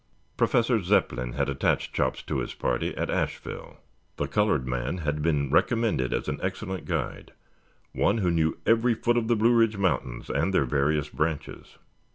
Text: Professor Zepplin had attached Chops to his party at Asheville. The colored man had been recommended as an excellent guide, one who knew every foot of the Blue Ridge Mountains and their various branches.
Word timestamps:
Professor 0.35 0.79
Zepplin 0.81 1.33
had 1.33 1.47
attached 1.47 1.93
Chops 1.93 2.23
to 2.23 2.39
his 2.39 2.55
party 2.55 2.97
at 2.97 3.11
Asheville. 3.11 3.77
The 4.17 4.27
colored 4.27 4.67
man 4.67 4.97
had 4.97 5.21
been 5.21 5.51
recommended 5.51 6.11
as 6.11 6.27
an 6.27 6.39
excellent 6.41 6.85
guide, 6.85 7.33
one 7.93 8.17
who 8.17 8.31
knew 8.31 8.57
every 8.65 8.95
foot 8.95 9.15
of 9.15 9.27
the 9.27 9.35
Blue 9.35 9.53
Ridge 9.53 9.77
Mountains 9.77 10.27
and 10.31 10.55
their 10.55 10.65
various 10.65 11.09
branches. 11.09 11.77